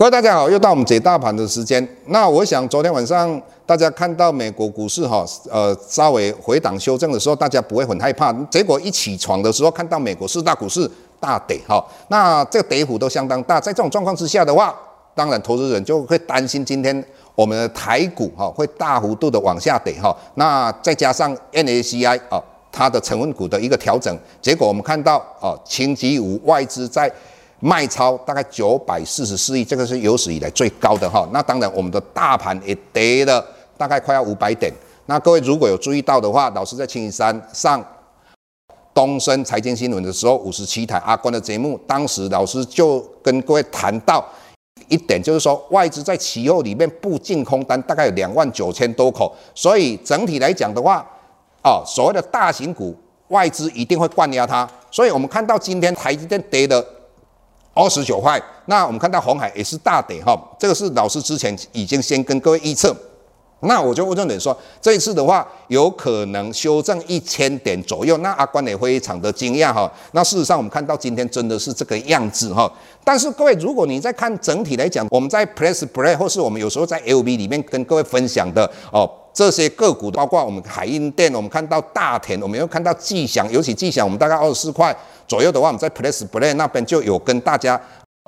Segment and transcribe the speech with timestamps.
[0.00, 1.86] 各位大家好，又到我们解大盘的时间。
[2.06, 8.32] 那我想昨天晚上大家看到美国股市哈，呃，稍微回档修正的时候，大家不会很害怕。
[8.44, 10.90] 结果一起床的时候，看到美国四大股市
[11.20, 13.60] 大跌哈，那这个跌幅都相当大。
[13.60, 14.74] 在这种状况之下的话，
[15.14, 17.04] 当然投资人就会担心今天
[17.34, 20.16] 我们的台股哈会大幅度的往下跌哈。
[20.36, 27.12] 那再加上 NACI 啊，它的成分股的一个调整，结果我们看到啊，星期五外资在
[27.62, 31.28] 卖超大概九百四十四亿，这个是有史以来最高的哈。
[31.30, 33.44] 那当然，我们的大盘也跌了
[33.76, 34.72] 大概快要五百点。
[35.04, 37.84] 那各位如果有注意到的话，老师在星期三上
[38.94, 44.24] 东升财经新闻的时候，五十七台阿关的节目，当时老师就跟各位谈到
[44.88, 51.06] 一点，就是说外资在期货里面布净空单大概有两万九千多口，所以整体来讲的话，
[51.62, 52.96] 哦，所谓的大型股
[53.28, 54.66] 外资一定会灌压它。
[54.90, 56.82] 所以我们看到今天台积电跌的。
[57.72, 62.94] 二十九块，那我们看到红海也是大跌哈，这个是老师之前已经先跟各位预测，
[63.60, 69.90] 那我就问重点说，这一次的话有可能修正一千点左右，那阿关也非常的惊讶哈。
[70.12, 72.70] 那事实上我们看到今天真的是这个样子哈，
[73.04, 79.08] 但是各位如果你在看整体来讲，我们在 Press Play 或是我们有时候在 LB 里面跟各位分享的哦。
[79.32, 84.94] 这些个股，包括我们海印电，我们看到大田，我们又看到巨祥，尤其巨祥，我们大概二十四块
[85.28, 87.80] 左右的话，我们在 Press Play 那边就有跟大家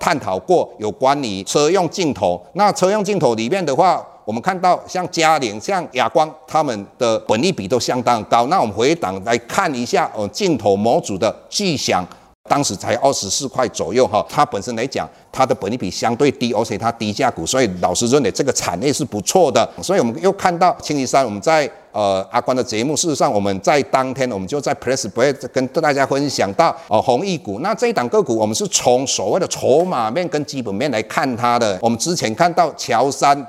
[0.00, 2.44] 探讨过有关于车用镜头。
[2.54, 8.46] 那车用镜头里面的话，我们看到像佳凌、像亚光，他们的本益比都相当高。
[8.48, 12.06] 那我们回档来看一下哦，镜头模组的巨祥。
[12.48, 19.68] 当时才二十四块左右哈，它本身来讲，它的本益比相对低，而且它低价股，所以老师认为这个产业是不错的。
[19.82, 31.78] 所以我们又看到星期三我们在呃阿关的节目，事实上我们在当天我们就在 Press Play 跟大家分享到哦弘毅股，那这一档个股我们是从所谓的筹码面跟基本面来看它的。
[31.82, 33.46] 我们之前看到乔山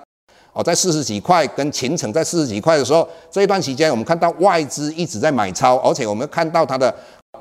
[0.53, 6.93] 哦在四十几块，跟秦城在四十几块的时候，这一段时间我们看到外资一直在买超，而且我们看到它的。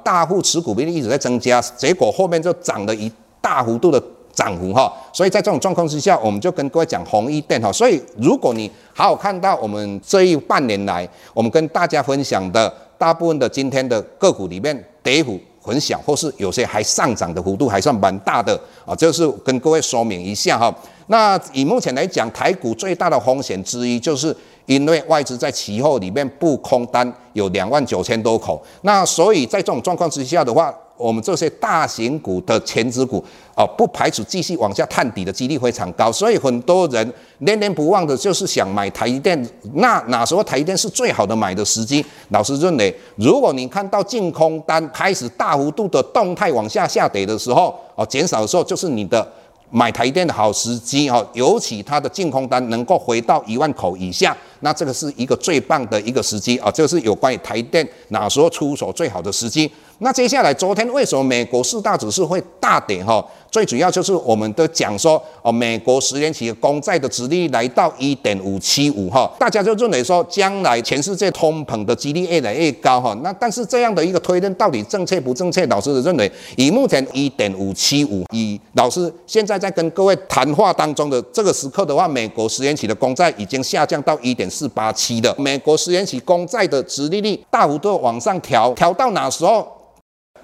[0.08, 4.02] 大户持股比例一直在增加，结果后面就涨了一大幅度的
[4.32, 7.70] 涨幅哈，所以在这种状况之下，我们就跟各位讲红一电哈。
[7.70, 20.74] 所以如果你好好看到我们这一半年来，我们跟大家分享的大部分的今天的个股里面，跌幅很小，或是有些还上涨的幅度还算蛮大的啊，就是跟各位说明一下哈。
[21.08, 24.34] 那以目前来讲，台股最大的风险之一就是。
[24.68, 33.24] 因为外资在期货里面布空单有两万九千多口，那所以在这种状况之下的话，我们这些大型股的权值股
[33.54, 39.50] 啊，不排除继续往下探底的几率非常高，所以很多人念念不忘的就是想买台电。
[39.72, 42.04] 那哪时候台电是最好的买的时机？
[42.28, 49.26] 老师认为，如果你看到净空单开始大幅度的动态往下下跌的时候，哦，减少的时候，就是你的。
[49.70, 59.70] 买台电的好时机哈，尤其它的净空单能够回到一万口以下，那这个是一个最棒的一个时机啊，这个是有关于台电哪时候出手最好的时机。
[59.98, 63.24] 那接下来昨天为什么美国四大指数会大跌哈？
[63.58, 73.12] 最主要就是我们都讲说哦，美国十年期的公债的殖利率来到一点五七五哈，大家就认为说将来全世界通膨的几率越来越高哈。
[73.20, 75.66] 那但是这样的一个推论到底正确不正确？
[75.66, 85.34] 老师认为以目前一点五七五，以老师现在在跟各位谈话当中的这个时刻的话，美国十年期的公债已经下降到一点四八七了。
[85.36, 89.66] 美国十年期公债的殖利率大幅度往上调，调到哪时候？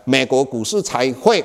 [0.03, 1.43] 美国股市才会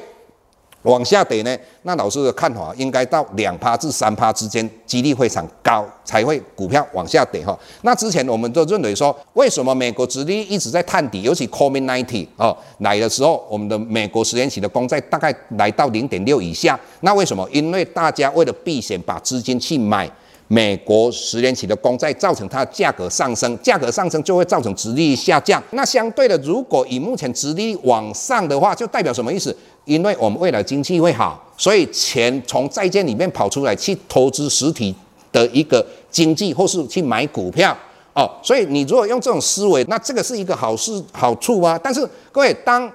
[0.83, 1.57] 往下跌呢？
[1.83, 7.57] 那老师的看法应该到两趴至三趴之间，几率非常高，才会股票往下跌哈。
[7.81, 11.21] 那之前我们都认为说，为什么美国殖利率一直在探底？
[11.21, 16.79] 尤其 COVID-19 哦来的时候，我们的美国十年期的公债大概来到零点六以下。
[17.01, 17.47] 那为什么？
[17.51, 20.09] 因为大家为了避险，把资金去买。
[20.51, 25.61] 美国十年期的公债造成它价格上升，价格上升就会造成殖利率下降。
[25.73, 29.55] 那相对的，如果以目前殖利率往上的话，就代表什么意思？
[29.89, 34.93] 因为我们未来经济会好，所以钱从债券里面跑出来去投资实体
[35.31, 37.75] 的一个经济，或是去买股票
[38.13, 38.29] 哦。
[38.43, 41.79] 所以你如果用这种思维，那这个是一个好事好处啊。
[41.81, 42.87] 但是各位，当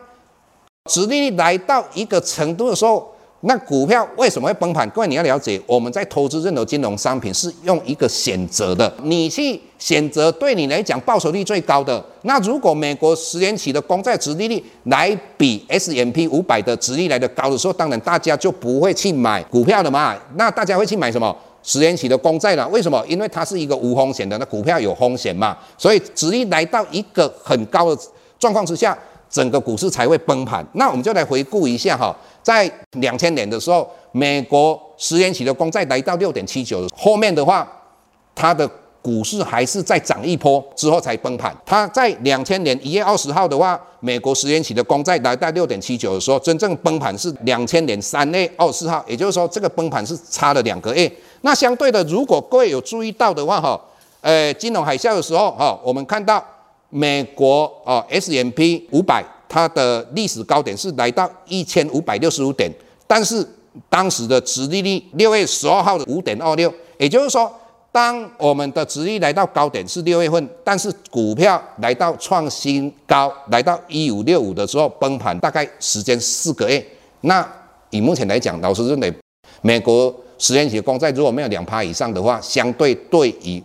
[0.88, 3.12] 殖利率来到一个程度的时候，
[3.46, 4.88] 那股票为什么会崩盘？
[4.90, 12.02] 各位你要了解，我们在投资任何金融商品是用一个选择的，你去选择对你来讲报酬率最高的。
[12.22, 20.16] 那如果美国十年期的公债殖利率来比 S M P 五百的殖利率来的高的时候，当然大家就不会去买股票的嘛。
[20.36, 21.36] 那大家会去买什么？
[21.62, 22.66] 十年期的公债了？
[22.68, 23.04] 为什么？
[23.06, 25.54] 因为它是一个无风险的，那股票有风险嘛。
[25.76, 28.02] 所以殖利率来到一个很高的
[28.38, 28.96] 状况之下。
[29.34, 30.64] 整个股市才会崩盘。
[30.74, 37.68] 那我们就来回顾一下哈，在两千年的时候，美国十年期的公债来到六点七九，后面的话，
[38.32, 38.70] 它的
[39.02, 41.52] 股市还是再涨一波之后才崩盘。
[41.66, 51.10] 它在两千年一月二十号的话，美国十年期的公债来到六点七九的时候，真正崩盘是两千年三月二十四号，也就是说这个崩盘是差了两个月。
[51.40, 53.80] 那相对的，如果各位有注意到的话哈，
[54.20, 56.40] 呃，金融海啸的时候哈，我们看到。
[56.96, 62.70] 美国哦，S M P 五百，它的历史高点是来到一千五百六十五点，
[63.04, 63.44] 但是
[63.88, 67.52] 当时的殖利率六月十二号的五点二六，也就是说，
[67.90, 76.86] 当我们的殖利率来到高点是六月份，但是股票来到创新高，来到一五六五的时候崩盘，大概时间四个月。
[77.22, 77.44] 那
[77.90, 79.12] 以目前来讲，老师认为，
[79.62, 83.60] 美国十年期公债如果没有两趴以上的话，相对对于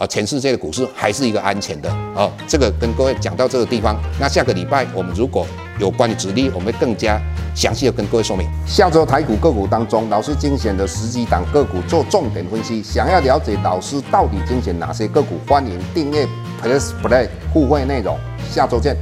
[0.00, 2.26] 啊，全世界的股市还是一个安全的啊。
[2.48, 5.46] 这个跟各位讲到这个地方，那下个礼拜我们如果
[5.78, 7.20] 有关于指令，我们更加
[7.54, 8.48] 详细的跟各位说明。
[8.66, 12.82] 下周台股个股当中，老师精选的十几档个股做重点分析。
[12.82, 16.26] 想要了解老师到底精选哪些个股，欢迎订阅
[16.62, 18.18] Plus Play 互惠内容。
[18.50, 18.96] 下周见。